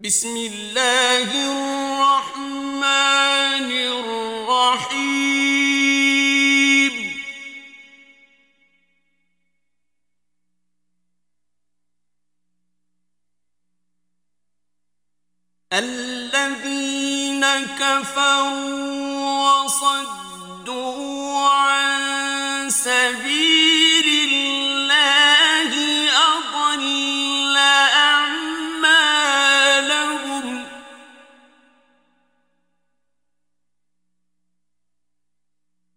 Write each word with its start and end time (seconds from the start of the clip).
بسم 0.00 0.36
الله 0.36 1.30
الرحمن 2.02 2.82
الرحيم. 4.50 5.14
الذين 15.72 17.44
كفروا 17.78 19.62
وصدوا 19.62 20.98
عن 21.48 22.70
سبيل 22.70 23.63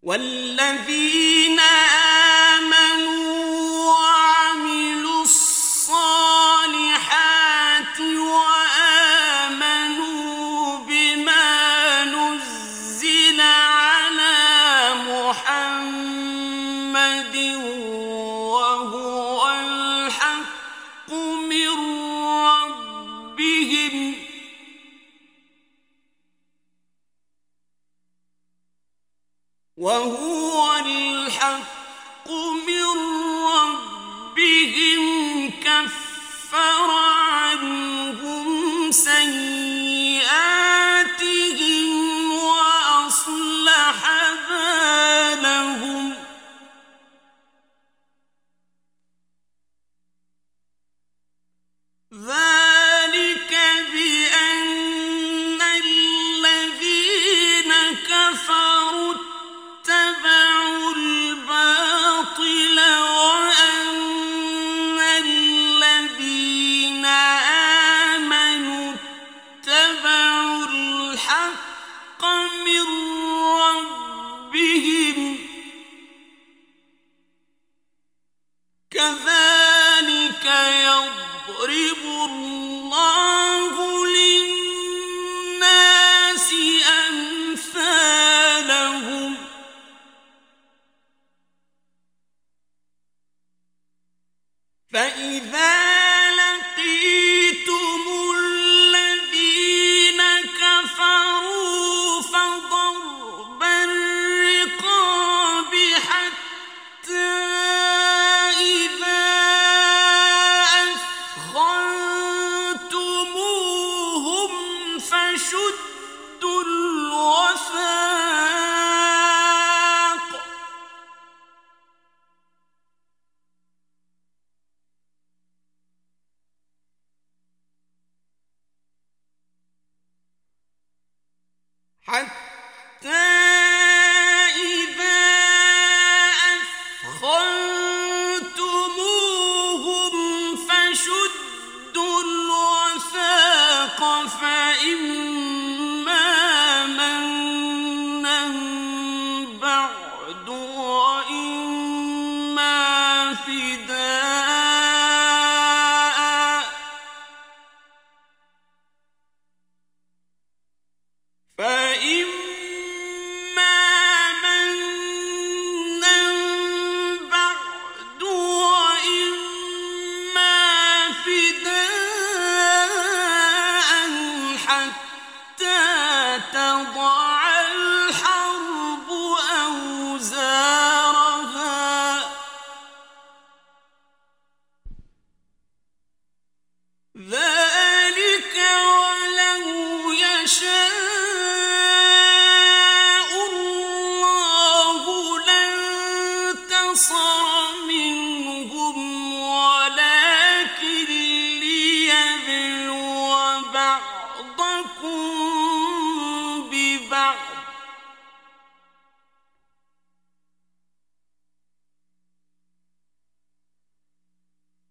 والذين 0.08 1.60
آمنوا 1.60 2.17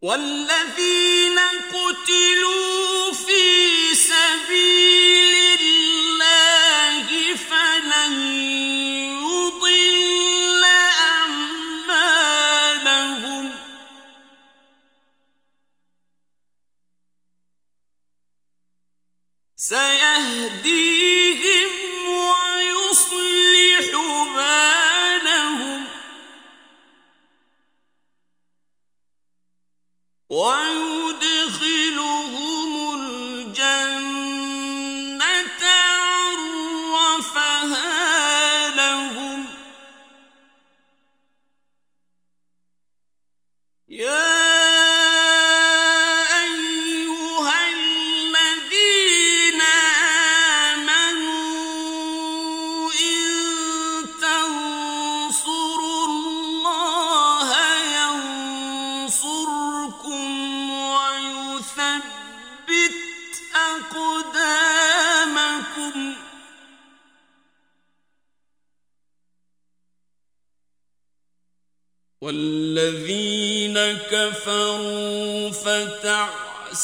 والذي 0.02 0.97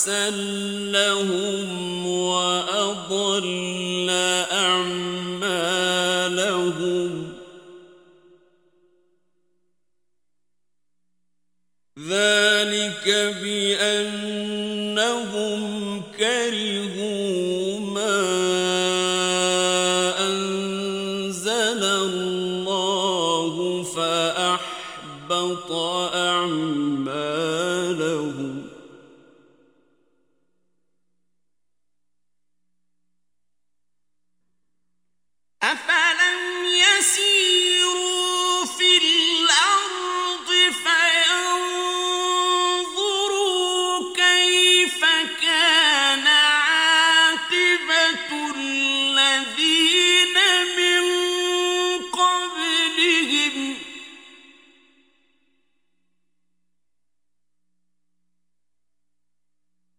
أَسَلَّهُمْ 0.04 1.68
وَأَضَلَّ 2.08 4.10
أَعْمَالَهُمْ. 4.52 5.34
ذَلِكَ 12.00 13.36
بِأَنَّ 13.44 14.33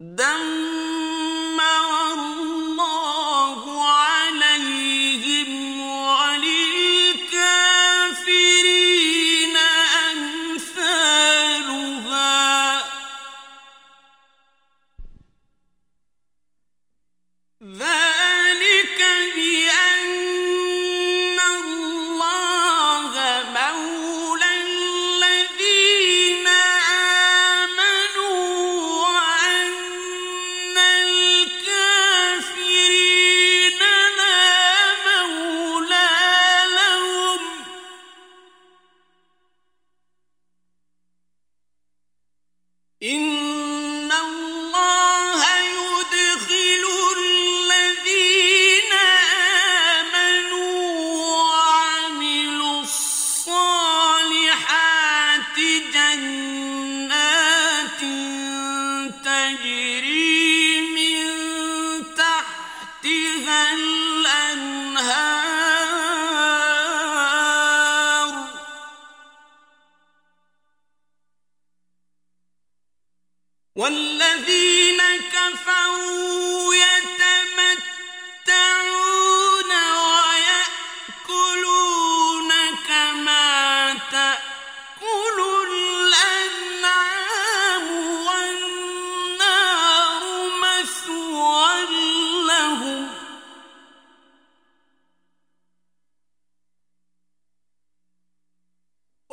دم 0.04 0.53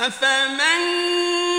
أفمن 0.00 1.49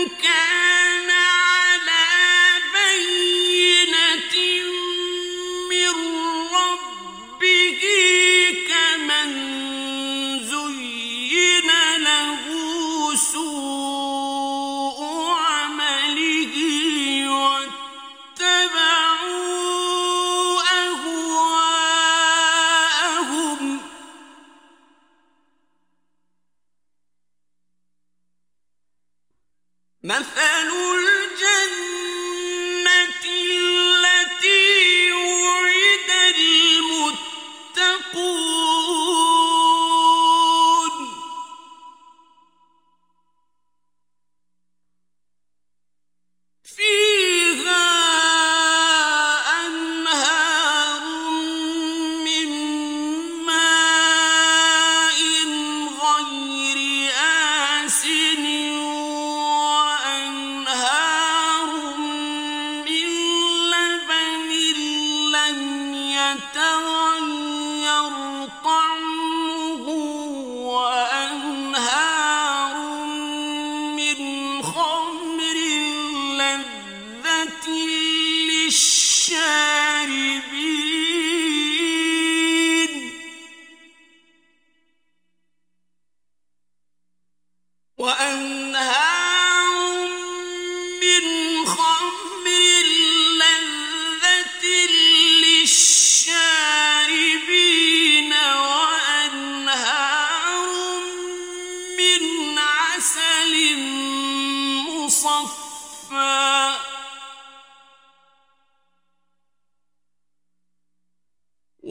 مثل 30.19 30.50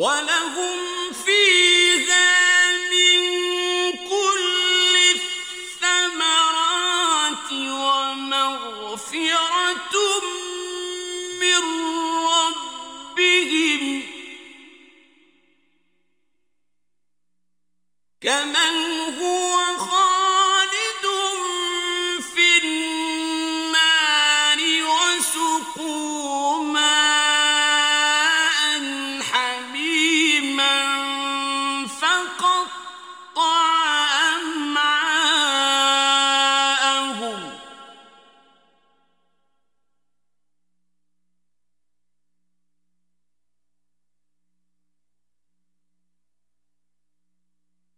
ولهم 0.01 1.13
في 1.13 1.40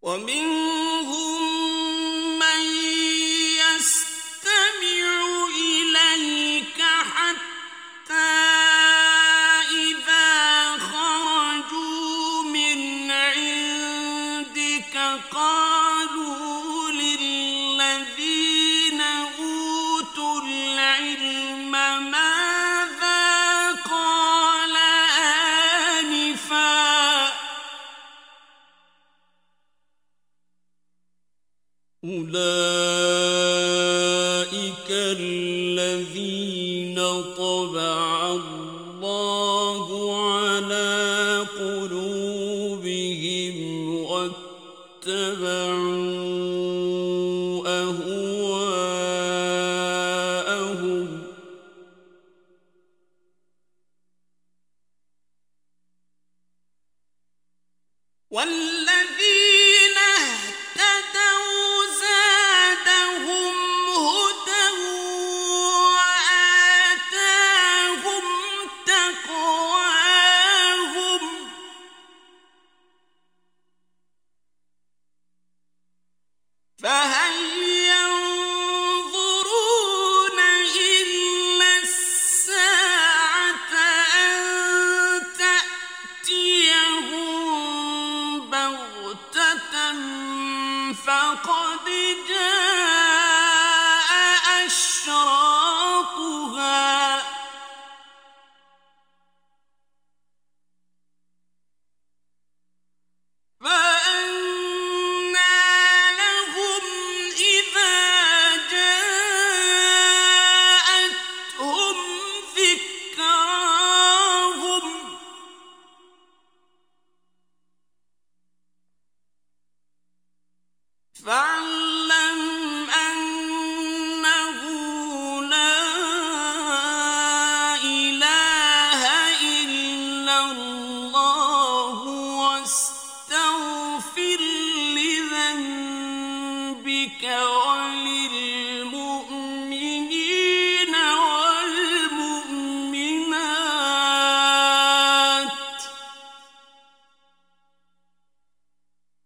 ومن 0.02 0.61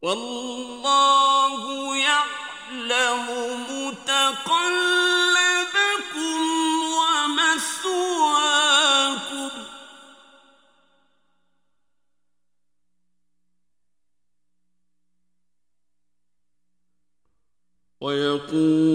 والله 0.06 1.62
يعلم 1.96 3.26
ومثواكم. 6.98 8.06
ويقول 18.00 18.85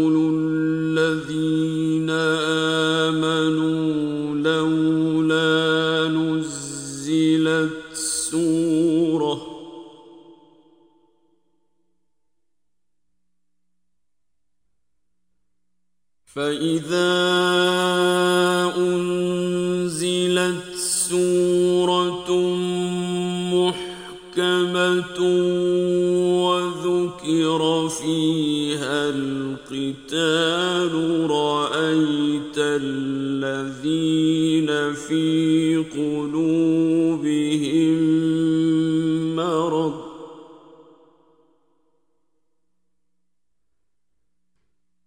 فإذا 16.62 17.18
أنزلت 18.78 20.76
سورة 20.76 22.30
محكمة 23.54 25.20
وذكر 26.46 27.62
فيها 27.90 29.10
القتال 29.10 30.94
رأيت 31.32 32.58
الذين 32.58 34.70
في 34.94 35.78
قلوبهم 35.98 37.98
مرض. 39.36 40.12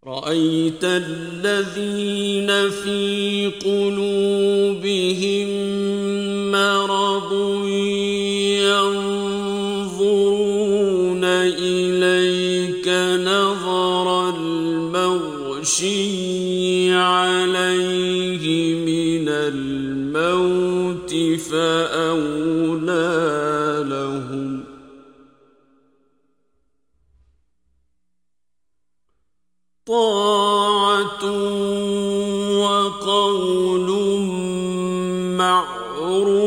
رأيت 0.07 0.85
الذين 1.45 2.71
في 2.71 3.53
قلوبهم 3.65 4.14
وقول 32.65 33.89
معروف 35.39 36.45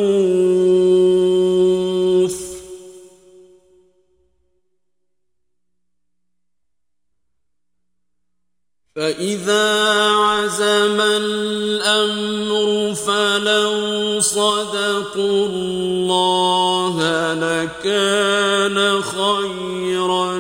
فإذا 8.96 10.12
عزم 10.12 11.02
الأمر 11.02 12.96
فلو 12.96 14.20
صدقوا 14.20 15.46
الله 15.46 16.98
لكان 17.34 19.02
خيرا 19.02 20.36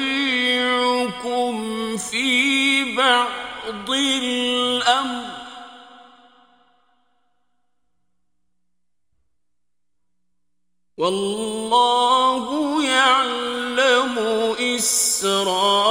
في 1.96 2.96
بعض 2.96 3.90
الأمر. 3.90 5.28
والله 10.96 12.46
يعلم 12.84 14.18
إسرارهم. 14.76 15.88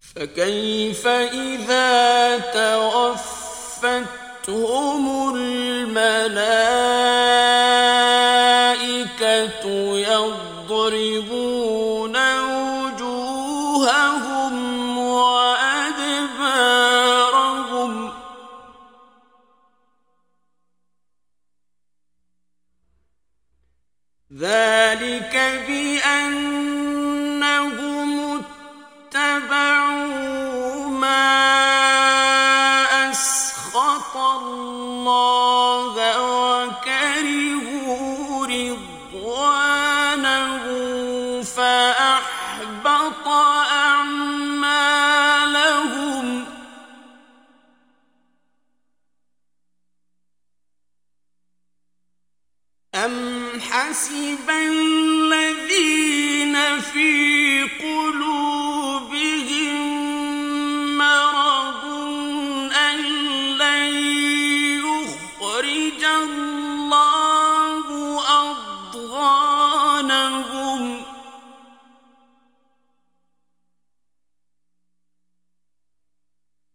فكيف 0.00 1.06
إذا 1.06 2.38
توفت 2.38 4.17
هم 4.48 5.34
الملائكة 5.36 6.38
يضربون 10.68 11.36
وجوههم 12.88 13.38
وأدبارهم 14.98 16.48
ذلك 24.32 25.34
بأن 25.68 26.57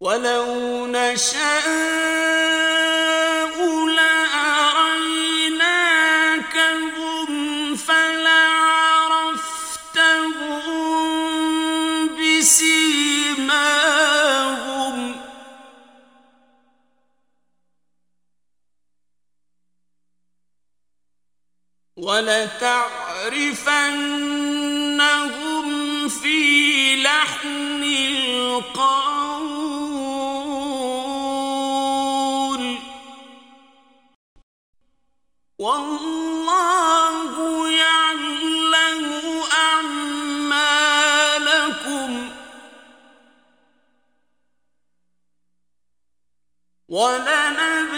ولو 0.03 0.87
نشاء 0.87 2.22
ولنبئ 46.93 47.92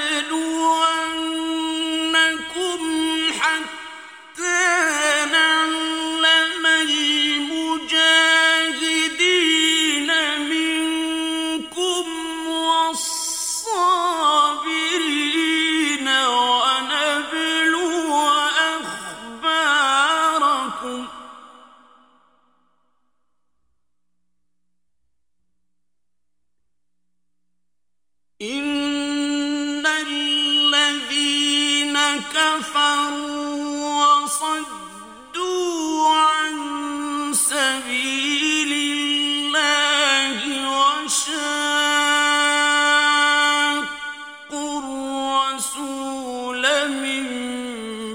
لمن 46.61 47.25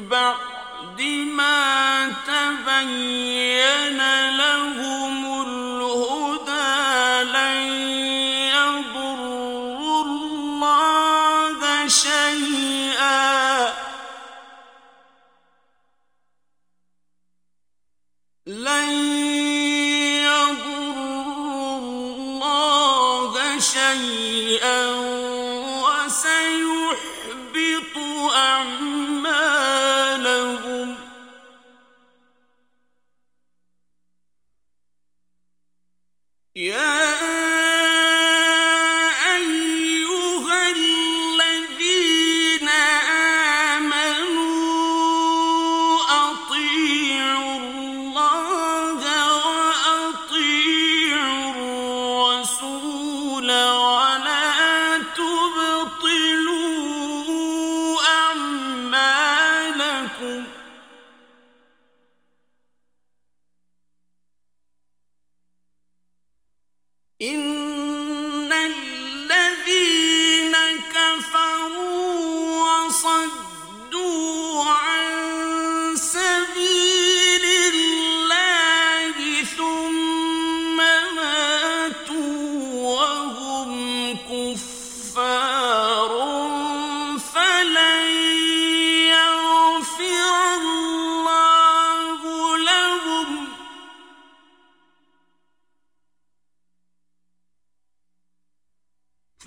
بعد 0.09 1.01
ما 1.37 2.13
تبين 2.27 4.01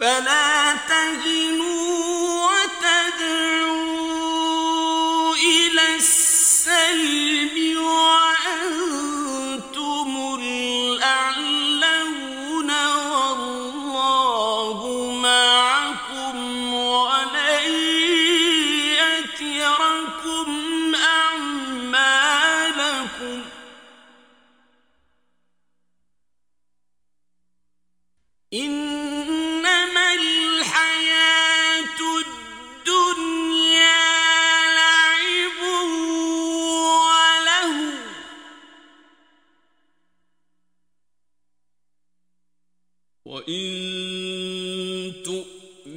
فلا 0.03 0.75
تهنوا 0.87 1.32